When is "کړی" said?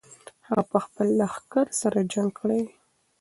2.39-2.59